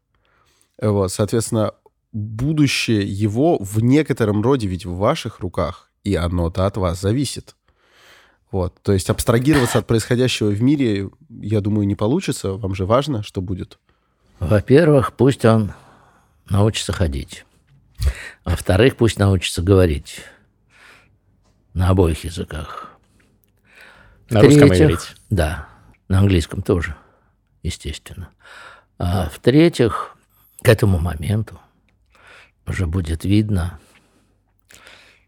[0.78, 1.72] Э, Вот, соответственно,
[2.12, 7.54] будущее его в некотором роде ведь в ваших руках, и оно-то от вас зависит.
[8.50, 12.52] Вот, то есть абстрагироваться от происходящего в мире, я думаю, не получится.
[12.54, 13.78] Вам же важно, что будет.
[14.40, 15.72] Во-первых, пусть он
[16.48, 17.44] научится ходить.
[18.44, 20.22] Во-вторых, пусть научится говорить
[21.74, 22.90] на обоих языках.
[24.30, 25.08] На русском иврите.
[25.28, 25.68] Да,
[26.08, 26.96] на английском тоже,
[27.62, 28.30] естественно.
[28.98, 30.16] А в-третьих,
[30.62, 31.60] к этому моменту
[32.66, 33.78] уже будет видно,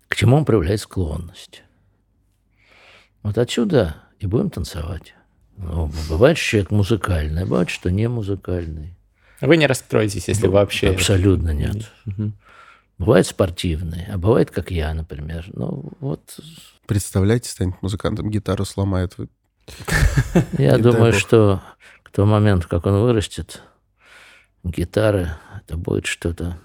[0.08, 1.62] к чему он проявляет склонность.
[3.22, 5.14] Вот отсюда и будем танцевать.
[5.56, 8.96] Ну, бывает, что человек музыкальный, а бывает, что не музыкальный.
[9.40, 10.90] Вы не расстроитесь, если вообще...
[10.90, 11.90] Абсолютно нет.
[12.04, 12.34] Мгм.
[12.98, 15.46] Бывает спортивный, а бывает, как я, например.
[15.52, 16.38] Ну, вот
[16.86, 19.18] Представляете, станет музыкантом, гитару сломает.
[19.18, 19.28] Вы-
[20.58, 21.62] я думаю, что
[22.02, 23.62] к тому моменту, как он вырастет,
[24.62, 26.58] гитары, это будет что-то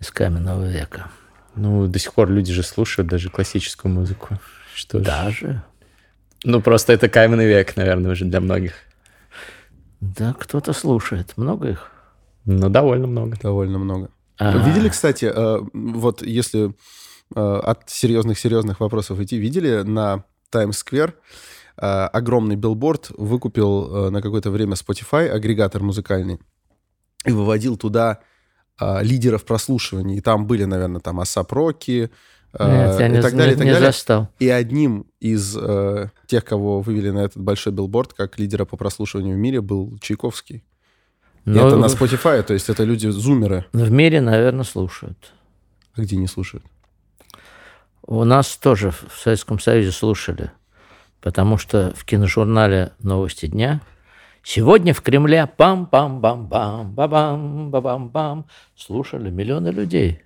[0.00, 1.10] из каменного века.
[1.54, 4.40] Ну, до сих пор люди же слушают даже классическую музыку.
[4.74, 5.02] Что ж.
[5.02, 5.62] Даже?
[6.44, 8.74] Ну, просто это каменный век, наверное, уже для многих.
[10.00, 11.32] Да, кто-то слушает.
[11.36, 11.90] Много их.
[12.44, 13.38] Ну, довольно много.
[13.40, 14.10] Довольно много.
[14.38, 16.74] А, Видели, кстати, э, вот если
[17.34, 21.14] э, от серьезных-серьезных вопросов идти, видели на Таймс-сквер
[21.76, 26.40] э, огромный билборд выкупил на какое-то время Spotify, агрегатор музыкальный,
[27.24, 28.20] и выводил туда
[28.80, 30.16] лидеров прослушиваний.
[30.16, 32.10] И там были, наверное, там ASAP Rocky,
[32.58, 33.90] Нет, я и не, так не- далее, и так не далее.
[33.90, 34.28] застал.
[34.38, 39.36] И одним из э, тех, кого вывели на этот большой билборд, как лидера по прослушиванию
[39.36, 40.62] в мире, был Чайковский.
[41.44, 43.66] Но это на Spotify, то есть это люди-зумеры.
[43.72, 45.32] в мире, наверное, слушают.
[45.94, 46.64] А где не слушают?
[48.06, 50.50] У нас тоже в Советском Союзе слушали,
[51.20, 53.80] потому что в киножурнале «Новости дня»
[54.42, 60.22] сегодня в Кремле пам-пам-бам-бам, ба-бам, ба-бам-бам слушали миллионы людей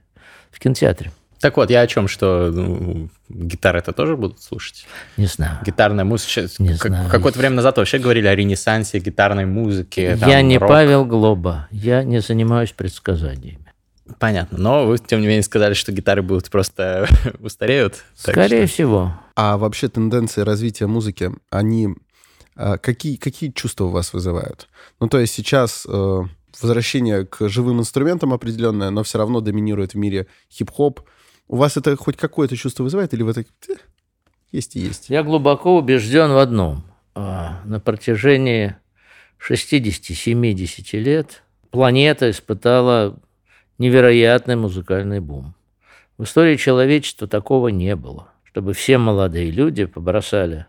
[0.51, 1.13] в кинотеатре.
[1.41, 4.87] Так вот, я о чем, что ну, гитары это тоже будут слушать?
[5.17, 5.59] Не знаю.
[5.65, 6.31] Гитарная музыка.
[6.31, 7.11] Сейчас, Не как- знаю.
[7.11, 10.17] Какое-то время назад вообще говорили о ренессансе гитарной музыки.
[10.19, 10.69] там, Я не рок.
[10.69, 13.73] Павел Глоба, я не занимаюсь предсказаниями.
[14.19, 14.59] Понятно.
[14.59, 17.07] Но вы, тем не менее, сказали, что гитары будут просто
[17.41, 18.05] устареют.
[18.17, 19.15] Скорее что- всего.
[19.37, 21.91] А вообще тенденции развития музыки, они
[22.57, 24.67] а, какие, какие чувства у вас вызывают?
[24.99, 26.21] Ну, то есть сейчас э,
[26.61, 31.01] возвращение к живым инструментам определенное, но все равно доминирует в мире хип-хоп.
[31.49, 33.75] У вас это хоть какое-то чувство вызывает, или вы так «Э,
[34.53, 35.09] есть и есть?
[35.09, 36.85] Я глубоко убежден в одном.
[37.15, 38.77] а, на протяжении
[39.39, 43.19] 60-70 лет планета испытала
[43.79, 45.55] невероятный музыкальный бум.
[46.17, 50.67] В истории человечества такого не было, чтобы все молодые люди побросали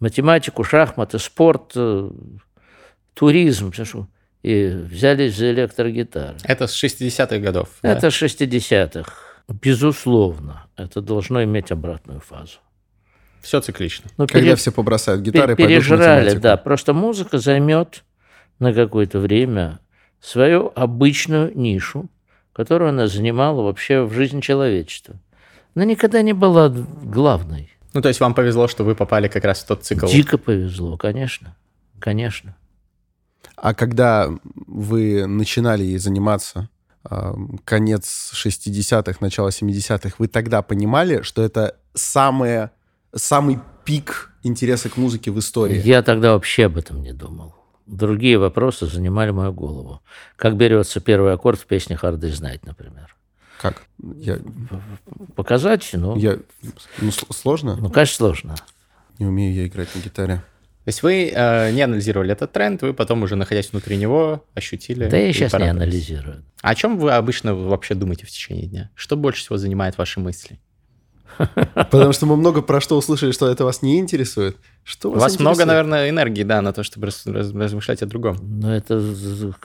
[0.00, 2.10] математику, шахматы, спорт, э,
[3.14, 3.72] туризм,
[4.42, 6.36] и взялись за электрогитары.
[6.44, 7.70] Это с 60-х годов.
[7.82, 8.10] Это да?
[8.10, 9.23] с 60-х.
[9.48, 12.58] Безусловно, это должно иметь обратную фазу.
[13.42, 14.10] Все циклично.
[14.16, 14.56] Но Когда пере...
[14.56, 15.68] все побросают гитары, пере...
[15.68, 16.56] пережрали, да.
[16.56, 18.04] Просто музыка займет
[18.58, 19.80] на какое-то время
[20.20, 22.08] свою обычную нишу,
[22.54, 25.16] которую она занимала вообще в жизни человечества.
[25.74, 27.70] Она никогда не была главной.
[27.92, 30.06] Ну, то есть вам повезло, что вы попали как раз в тот цикл?
[30.06, 31.54] Дико повезло, конечно.
[31.98, 32.56] Конечно.
[33.56, 34.30] А когда
[34.66, 36.70] вы начинали ей заниматься,
[37.64, 42.70] конец 60-х, начало 70-х, вы тогда понимали, что это самое,
[43.14, 45.80] самый пик интереса к музыке в истории?
[45.84, 47.54] Я тогда вообще об этом не думал.
[47.86, 50.00] Другие вопросы занимали мою голову.
[50.36, 53.14] Как берется первый аккорд в песне «Hard Day's Night», например?
[53.60, 53.82] Как?
[54.16, 54.38] Я...
[55.36, 55.90] Показать?
[55.92, 56.38] Ну, я...
[56.98, 57.76] ну, сложно?
[57.76, 58.54] Ну, конечно, сложно.
[59.18, 60.42] Не умею я играть на гитаре.
[60.84, 65.08] То есть вы э, не анализировали этот тренд, вы потом уже, находясь внутри него, ощутили...
[65.08, 66.44] Да я сейчас не анализирую.
[66.60, 68.90] А о чем вы обычно вообще думаете в течение дня?
[68.94, 70.60] Что больше всего занимает ваши мысли?
[71.74, 74.58] Потому что мы много про что услышали, что это вас не интересует.
[74.82, 78.36] Что вас У вас много, наверное, энергии, да, на то, чтобы размышлять о другом.
[78.42, 79.00] Ну, это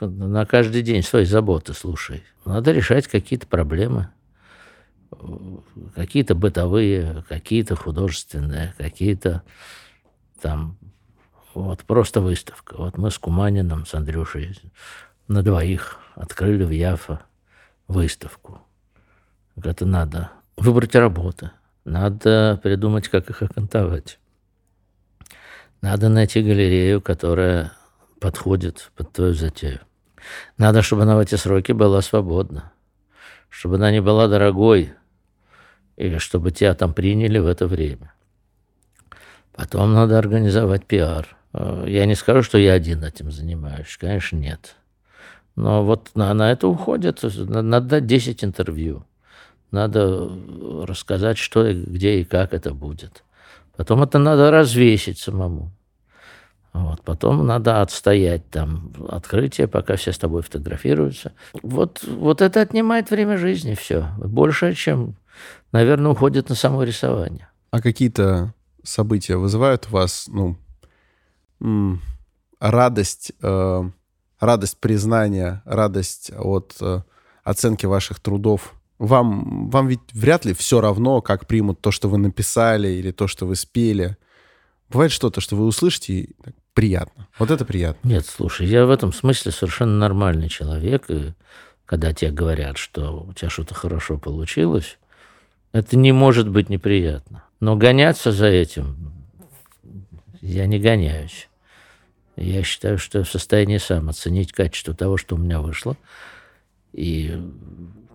[0.01, 2.23] на каждый день свои заботы, слушай.
[2.45, 4.09] Надо решать какие-то проблемы.
[5.95, 9.43] Какие-то бытовые, какие-то художественные, какие-то
[10.41, 10.77] там...
[11.59, 12.75] Вот, просто выставка.
[12.77, 14.57] Вот мы с Куманином, с Андрюшей
[15.27, 17.19] на двоих открыли в Яфа
[17.89, 18.61] выставку.
[19.61, 21.51] Это надо выбрать работы.
[21.83, 24.19] Надо придумать, как их окантовать.
[25.81, 27.73] Надо найти галерею, которая
[28.21, 29.81] подходит под твою затею.
[30.57, 32.71] Надо, чтобы она в эти сроки была свободна,
[33.49, 34.93] чтобы она не была дорогой,
[35.97, 38.13] и чтобы тебя там приняли в это время.
[39.51, 41.35] Потом надо организовать пиар.
[41.53, 44.75] Э, я не скажу, что я один этим занимаюсь, конечно, нет.
[45.55, 49.03] Но вот на, на это уходит, надо дать 10 интервью.
[49.71, 50.29] Надо
[50.87, 53.23] рассказать, что, где и как это будет.
[53.75, 55.71] Потом это надо развесить самому.
[56.73, 57.01] Вот.
[57.01, 61.33] Потом надо отстоять там открытие, пока все с тобой фотографируются.
[61.61, 64.07] Вот, вот это отнимает время жизни, все.
[64.17, 65.15] Больше, чем,
[65.71, 67.49] наверное, уходит на само рисование.
[67.71, 70.57] А какие-то события вызывают у вас, ну,
[72.59, 73.89] радость, э,
[74.39, 77.01] радость признания, радость от э,
[77.43, 82.17] оценки ваших трудов вам, вам ведь вряд ли все равно, как примут то, что вы
[82.17, 84.17] написали или то, что вы спели.
[84.89, 86.35] Бывает что-то, что вы услышите, и
[86.73, 87.27] приятно.
[87.39, 88.07] Вот это приятно.
[88.07, 91.05] Нет, слушай, я в этом смысле совершенно нормальный человек.
[91.09, 91.33] И
[91.85, 94.97] когда тебе говорят, что у тебя что-то хорошо получилось,
[95.71, 97.43] это не может быть неприятно.
[97.61, 99.13] Но гоняться за этим
[100.41, 101.48] я не гоняюсь.
[102.39, 105.97] Я считаю, что я в состоянии сам оценить качество того, что у меня вышло.
[106.93, 107.37] И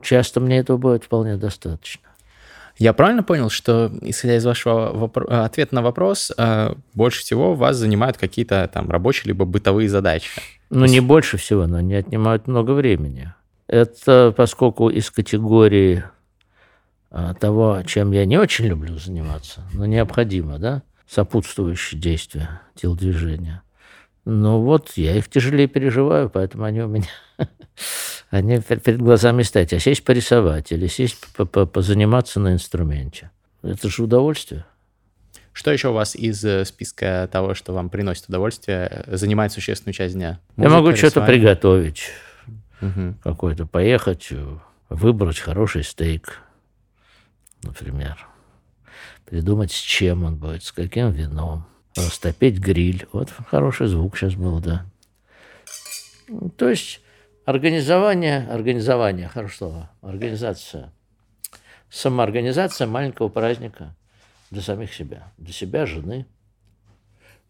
[0.03, 2.09] часто мне этого будет вполне достаточно.
[2.77, 7.77] Я правильно понял, что, исходя из вашего э, ответа на вопрос, э, больше всего вас
[7.77, 10.29] занимают какие-то там рабочие либо бытовые задачи?
[10.71, 13.33] Ну, не больше всего, но они отнимают много времени.
[13.69, 16.03] Это поскольку из категории
[17.11, 23.63] а, того, чем я не очень люблю заниматься, но необходимо, да, сопутствующие действия, телодвижения.
[24.25, 27.09] Ну вот, я их тяжелее переживаю, поэтому они у меня
[28.31, 29.73] они перед глазами стоят.
[29.73, 33.31] А сесть порисовать или сесть позаниматься на инструменте.
[33.63, 34.65] Это же удовольствие.
[35.53, 40.15] Что еще у вас из э, списка того, что вам приносит удовольствие, занимает существенную часть
[40.15, 40.41] дня?
[40.57, 42.11] Музыка, Я могу что-то приготовить,
[42.81, 43.15] угу.
[43.23, 44.31] какой-то поехать,
[44.89, 46.41] выбрать хороший стейк,
[47.63, 48.27] например.
[49.27, 51.67] Придумать, с чем он будет, с каким вином.
[51.97, 53.07] Растопить гриль.
[53.13, 54.87] Вот хороший звук сейчас был, да.
[56.57, 57.01] То есть
[57.45, 60.91] Организование, организование, хорошо слово, организация,
[61.91, 63.95] самоорганизация маленького праздника
[64.51, 66.25] для самих себя, для себя, жены.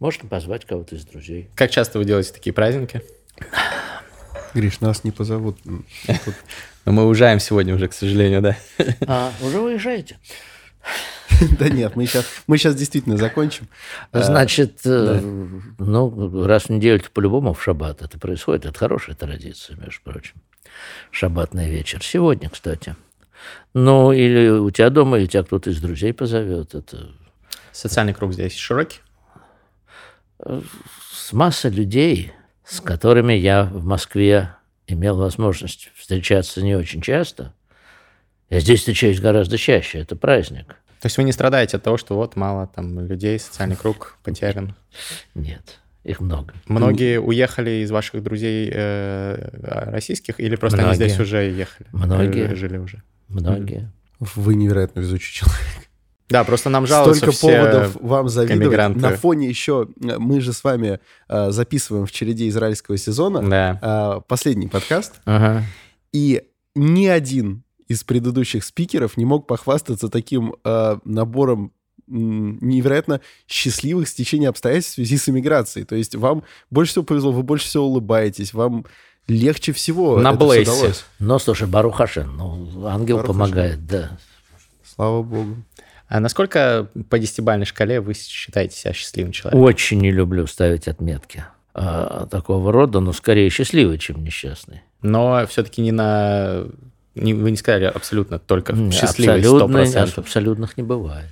[0.01, 1.49] Можно позвать кого-то из друзей.
[1.55, 3.03] Как часто вы делаете такие праздники?
[4.53, 5.59] Гриш, нас не позовут.
[6.85, 8.57] Но мы уезжаем сегодня уже, к сожалению, да.
[9.07, 10.19] А, уже уезжаете?
[11.59, 13.69] Да нет, мы сейчас, мы сейчас действительно закончим.
[14.13, 15.85] А, Значит, э, да.
[15.85, 18.67] ну, раз в неделю по-любому в шаббат это происходит.
[18.67, 20.35] Это хорошая традиция, между прочим.
[21.11, 22.03] Шаббатный вечер.
[22.03, 22.97] Сегодня, кстати.
[23.75, 26.75] Ну, или у тебя дома, или тебя кто-то из друзей позовет.
[26.75, 27.11] Это...
[27.73, 29.01] Социальный круг здесь широкий?
[31.25, 32.33] с массой людей,
[32.65, 34.55] с которыми я в Москве
[34.87, 37.55] имел возможность встречаться не очень часто.
[38.51, 40.77] Я здесь встречаюсь гораздо чаще, это праздник.
[41.05, 44.75] То есть вы не страдаете от того, что вот мало там людей, социальный круг потерян?
[45.35, 46.55] Нет, их много.
[46.65, 49.51] Многие уехали из ваших друзей э,
[49.91, 50.89] российских или просто Многие.
[50.89, 51.87] они здесь уже ехали?
[51.93, 52.55] Многие.
[52.55, 53.03] Жили уже?
[53.29, 53.93] Многие.
[54.19, 55.61] Вы невероятно везучий человек.
[56.31, 58.65] Да, просто нам жалуются Столько все поводов вам завидовать.
[58.65, 59.01] Эмигранты.
[59.01, 63.79] На фоне еще, э, мы же с вами э, записываем в череде израильского сезона да.
[64.17, 65.21] э, последний подкаст.
[65.27, 65.65] Ага.
[66.15, 67.63] И ни один
[67.95, 71.73] из предыдущих спикеров не мог похвастаться таким э, набором
[72.07, 75.87] невероятно счастливых стечений обстоятельств в связи с иммиграцией.
[75.87, 78.85] То есть вам больше всего повезло, вы больше всего улыбаетесь, вам
[79.27, 81.05] легче всего На это удалось.
[81.19, 83.41] Но, слушай, Барухашин, ну, ангел Барухашин.
[83.41, 84.19] помогает, да.
[84.85, 85.57] Слава богу.
[86.09, 89.65] А насколько по десятибальной шкале вы считаете себя счастливым человеком?
[89.65, 94.83] Очень не люблю ставить отметки а, такого рода, но скорее счастливый, чем несчастный.
[95.03, 96.67] Но все-таки не на...
[97.15, 100.19] Не, вы не сказали абсолютно только счастливый, Абсолютно, 100%.
[100.19, 101.31] Абсолютных не бывает.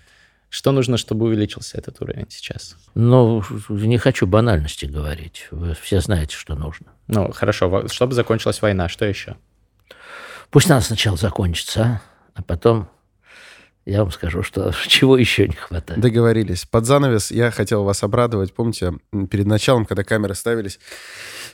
[0.48, 2.76] Что нужно, чтобы увеличился этот уровень сейчас?
[2.94, 5.48] Ну, не хочу банальности говорить.
[5.50, 6.88] Вы все знаете, что нужно.
[7.08, 7.88] Ну, хорошо.
[7.88, 9.36] Чтобы закончилась война, что еще?
[10.50, 12.02] Пусть она сначала закончится,
[12.34, 12.90] а потом
[13.84, 16.00] я вам скажу, что чего еще не хватает.
[16.00, 16.64] Договорились.
[16.66, 18.54] Под занавес я хотел вас обрадовать.
[18.54, 18.94] Помните,
[19.30, 20.78] перед началом, когда камеры ставились,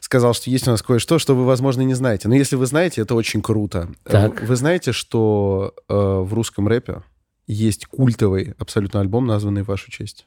[0.01, 2.29] сказал, что есть у нас кое-что, что вы, возможно, не знаете.
[2.29, 3.89] Но если вы знаете, это очень круто.
[4.05, 4.43] Так.
[4.43, 7.03] Вы знаете, что э, в русском рэпе
[7.47, 10.27] есть культовый абсолютно альбом, названный в вашу честь?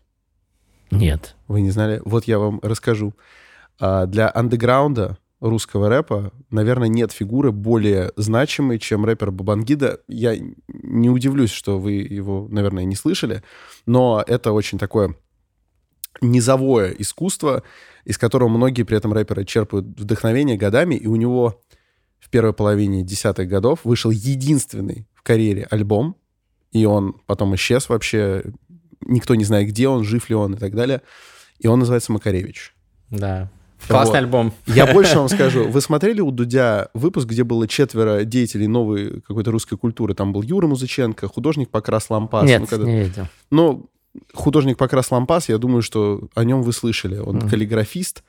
[0.89, 1.35] Нет.
[1.47, 2.01] Вы не знали?
[2.03, 3.13] Вот я вам расскажу.
[3.79, 9.99] А, для андеграунда русского рэпа, наверное, нет фигуры более значимой, чем рэпер Бабангида.
[10.07, 13.43] Я не удивлюсь, что вы его, наверное, не слышали,
[13.85, 15.15] но это очень такое
[16.21, 17.63] низовое искусство,
[18.05, 21.59] из которого многие при этом рэперы черпают вдохновение годами, и у него
[22.19, 26.15] в первой половине десятых годов вышел единственный в карьере альбом,
[26.71, 28.43] и он потом исчез вообще,
[29.01, 31.01] никто не знает, где он, жив ли он и так далее,
[31.59, 32.75] и он называется «Макаревич».
[33.09, 33.51] Да,
[33.87, 34.17] Классный вот.
[34.17, 34.53] альбом.
[34.67, 35.67] Я больше вам скажу.
[35.67, 40.13] Вы смотрели у Дудя выпуск, где было четверо деятелей новой какой-то русской культуры?
[40.13, 42.45] Там был Юра Музыченко, художник Покрас Лампас.
[42.45, 42.85] Нет, ну, когда...
[42.85, 43.27] не видел.
[43.49, 43.89] Ну,
[44.33, 47.17] художник Покрас Лампас, я думаю, что о нем вы слышали.
[47.17, 47.49] Он mm.
[47.49, 48.23] каллиграфист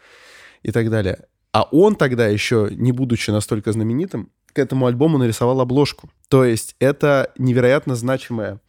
[0.63, 1.19] и так далее.
[1.53, 6.11] А он тогда еще, не будучи настолько знаменитым, к этому альбому нарисовал обложку.
[6.29, 8.61] То есть это невероятно значимое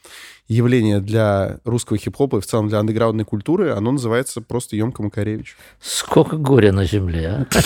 [0.47, 3.71] явление для русского хип-хопа и в целом для андеграундной культуры.
[3.71, 5.56] Оно называется просто «Емка Макаревич».
[5.82, 7.60] Сколько горя на земле, а?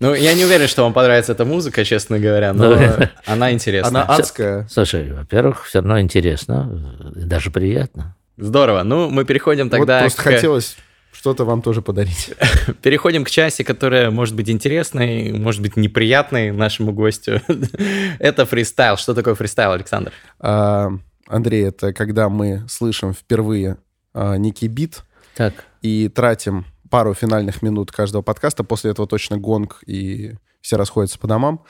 [0.00, 4.02] Ну, я не уверен, что вам понравится эта музыка, честно говоря, но ну, она интересная.
[4.02, 4.66] Она адская.
[4.68, 8.16] Слушай, во-первых, все равно интересно, даже приятно.
[8.36, 8.82] Здорово.
[8.82, 10.24] Ну, мы переходим тогда вот просто к...
[10.24, 10.76] хотелось
[11.12, 12.34] что-то вам тоже подарить.
[12.82, 17.40] Переходим к части, которая может быть интересной, может быть неприятной нашему гостю.
[18.18, 18.96] это фристайл.
[18.96, 20.12] Что такое фристайл, Александр?
[21.32, 23.78] Андрей, это когда мы слышим впервые
[24.12, 25.02] а, некий бит
[25.34, 25.64] так.
[25.80, 31.26] и тратим пару финальных минут каждого подкаста, после этого точно гонг, и все расходятся по
[31.26, 31.64] домам.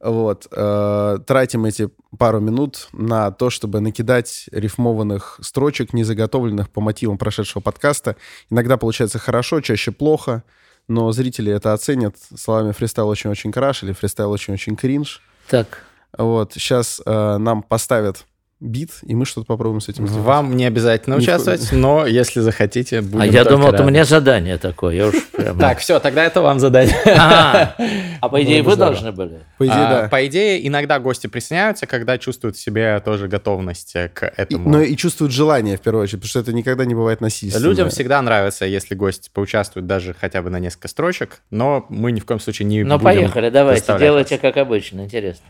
[0.00, 0.46] Вот.
[0.52, 7.18] Э, тратим эти пару минут на то, чтобы накидать рифмованных строчек, не заготовленных по мотивам
[7.18, 8.16] прошедшего подкаста.
[8.50, 10.44] Иногда получается хорошо, чаще плохо,
[10.86, 15.22] но зрители это оценят словами фристайл очень-очень краш или фристайл очень-очень кринж.
[15.48, 15.82] Так.
[16.16, 16.52] Вот.
[16.52, 18.24] Сейчас э, нам поставят
[18.60, 20.24] бит, и мы что-то попробуем с этим сделать.
[20.24, 24.04] Вам не обязательно не участвовать, но если захотите, будем А я думал, это у меня
[24.04, 24.96] задание такое.
[24.96, 25.60] Я уж прямо...
[25.60, 26.96] Так, все, тогда это вам задание.
[27.16, 27.76] А,
[28.20, 29.40] а по идее вы должны были?
[29.58, 30.08] По идее, а, да.
[30.08, 34.68] По идее, иногда гости присоединяются, когда чувствуют в себе тоже готовность к этому.
[34.68, 37.64] Но и чувствуют желание, в первую очередь, потому что это никогда не бывает насильственно.
[37.64, 42.18] Людям всегда нравится, если гость поучаствует даже хотя бы на несколько строчек, но мы ни
[42.18, 45.44] в коем случае не Ну, поехали, давайте, делайте как обычно, интересно.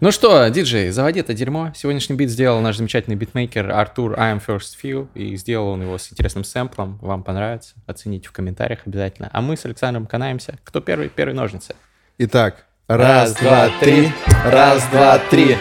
[0.00, 1.72] Ну что, диджей, заводи это дерьмо.
[1.74, 5.96] Сегодняшний бит сделал наш замечательный битмейкер Артур I am First Few, и сделал он его
[5.96, 6.98] с интересным сэмплом.
[7.00, 7.74] Вам понравится?
[7.86, 9.30] Оцените в комментариях обязательно.
[9.32, 10.58] А мы с Александром канаемся.
[10.64, 11.08] Кто первый?
[11.08, 11.74] Первый ножницы.
[12.18, 14.12] Итак, раз, два, три.
[14.44, 15.56] Раз, два, три.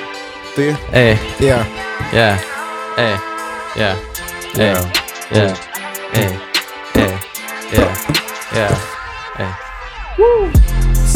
[0.55, 0.75] Ты.
[0.91, 1.17] Эй.
[1.39, 1.65] Я.
[2.11, 2.37] Я.
[2.97, 3.15] Эй.
[3.75, 3.95] Я.
[4.55, 4.75] Эй.
[5.31, 5.55] Я.
[6.13, 6.29] Эй.
[6.95, 7.09] Эй.
[7.71, 7.89] Я.
[8.55, 8.77] Я.
[9.39, 10.72] Эй.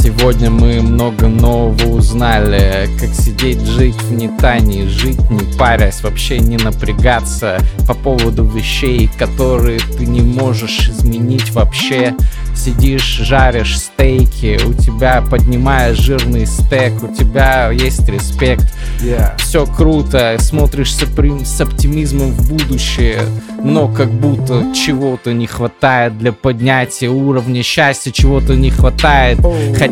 [0.07, 2.87] Сегодня мы много нового узнали.
[2.97, 9.79] Как сидеть, жить в нетании Жить не парясь, вообще не напрягаться По поводу вещей, которые
[9.79, 12.15] ты не можешь изменить вообще.
[12.55, 18.65] Сидишь, жаришь стейки, у тебя поднимаешь жирный стек, у тебя есть респект,
[18.99, 19.37] Yeah.
[19.37, 23.21] все круто, смотришь с, с оптимизмом в будущее,
[23.63, 29.37] но как будто чего-то не хватает для поднятия уровня счастья, чего-то не хватает,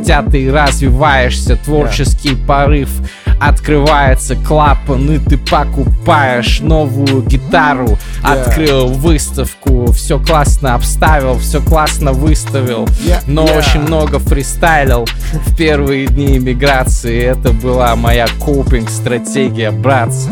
[0.05, 2.89] хотя ты развиваешься, творческий порыв
[3.39, 12.85] открывается клапан, и ты покупаешь новую гитару, открыл выставку, все классно обставил, все классно выставил,
[13.05, 13.57] Yeah, но yeah.
[13.57, 17.21] очень много фристайлил в первые дни иммиграции.
[17.23, 20.29] Это была моя копинг-стратегия, братцы.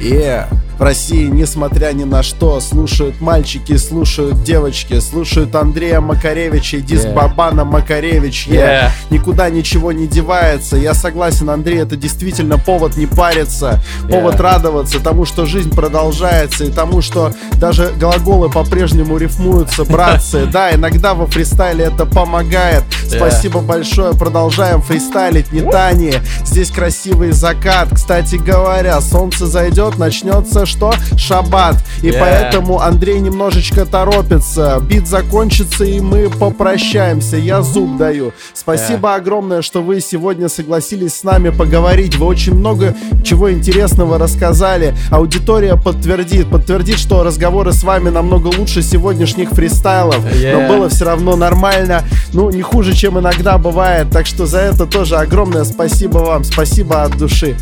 [0.00, 0.46] Yeah.
[0.80, 7.04] В России, несмотря ни на что, слушают мальчики, слушают девочки, слушают Андрея Макаревича и диск
[7.04, 7.12] Yeah.
[7.12, 8.46] Бабана Макаревич.
[8.46, 8.54] Yeah.
[8.54, 8.90] Yeah.
[9.10, 10.78] Никуда ничего не девается.
[10.78, 14.42] Я согласен, Андрей, это действительно повод не париться, повод Yeah.
[14.42, 20.46] радоваться тому, что жизнь продолжается, и тому, что даже глаголы по-прежнему рифмуются, братцы.
[20.50, 22.84] Да, иногда во фристайле это помогает.
[23.06, 26.14] Спасибо большое, продолжаем фристайлить, не Тани.
[26.46, 27.90] Здесь красивый закат.
[27.92, 30.92] Кстати говоря, солнце зайдет, начнется что?
[31.16, 31.76] Шаббат.
[32.02, 32.18] И Yeah.
[32.20, 34.80] поэтому Андрей немножечко торопится.
[34.80, 37.36] Бит закончится, и мы попрощаемся.
[37.36, 38.32] Я зуб даю.
[38.54, 42.16] Спасибо огромное, что вы сегодня согласились с нами поговорить.
[42.16, 42.94] Вы очень много
[43.24, 44.94] чего интересного рассказали.
[45.10, 50.20] Аудитория подтвердит, подтвердит, что разговоры с вами намного лучше сегодняшних фристайлов.
[50.24, 50.68] Но Yeah.
[50.68, 52.02] было все равно нормально.
[52.32, 54.10] Ну, не хуже, чем иногда бывает.
[54.10, 56.44] Так что за это тоже огромное спасибо вам.
[56.44, 57.56] Спасибо от души.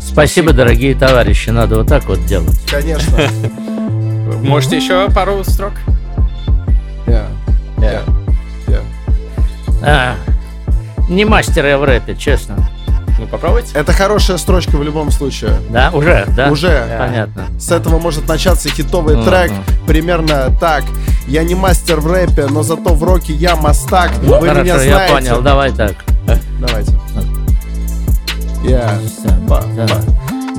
[0.00, 1.50] Спасибо, дорогие товарищи.
[1.50, 2.58] Надо вот так вот делать.
[2.70, 3.16] Конечно.
[4.42, 5.72] Можете еще пару строк?
[7.06, 7.26] Yeah.
[7.78, 8.02] Yeah.
[8.66, 8.82] Yeah.
[9.82, 10.14] А,
[11.08, 12.56] не мастер я в рэпе, честно.
[13.18, 13.68] Ну, попробуйте.
[13.74, 15.52] Это хорошая строчка в любом случае.
[15.70, 16.50] Да, уже, да?
[16.50, 16.96] Уже.
[16.98, 17.46] Понятно.
[17.58, 19.24] С этого может начаться хитовый Мгм.
[19.24, 19.52] трек.
[19.86, 20.84] Примерно так.
[21.26, 24.12] Я не мастер в рэпе, но зато в роке я мастак.
[24.18, 25.14] Вы Хорошо, меня я знаете.
[25.14, 25.42] понял.
[25.42, 25.94] Давай так.
[26.60, 26.92] Давайте.
[28.64, 28.98] Я.
[29.46, 29.86] Да.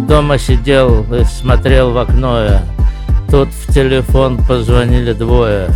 [0.07, 2.43] Дома сидел и смотрел в окно.
[2.43, 2.61] я.
[3.29, 5.69] Тут в телефон позвонили двое.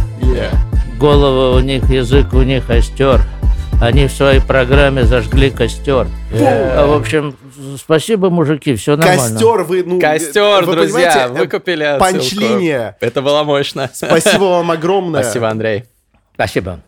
[1.00, 3.22] Головы у них, язык у них остер.
[3.82, 6.08] Они в своей программе зажгли костер.
[6.40, 7.36] А, в общем,
[7.78, 9.22] спасибо, мужики, все нормально.
[9.24, 12.14] Костер вы, ну, Костер, вы друзья, выкупили отсылку.
[12.20, 12.96] панчлиния.
[13.02, 13.90] Это было мощно.
[13.92, 15.24] Спасибо вам огромное.
[15.24, 15.86] Спасибо, Андрей.
[16.36, 16.82] Спасибо.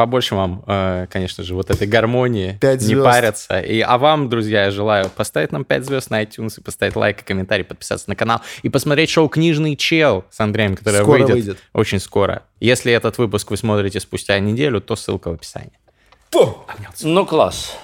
[0.00, 2.56] Побольше вам, э, конечно же, вот этой гармонии.
[2.58, 3.04] Пять не звезд.
[3.04, 3.60] париться.
[3.60, 7.20] И, а вам, друзья, я желаю поставить нам 5 звезд на iTunes и поставить лайк
[7.20, 11.34] и комментарий, подписаться на канал и посмотреть шоу «Книжный чел» с Андреем, которое Скоро выйдет,
[11.34, 11.58] выйдет.
[11.74, 12.44] очень скоро.
[12.60, 15.78] Если этот выпуск вы смотрите спустя неделю, то ссылка в описании.
[17.02, 17.76] Ну, класс.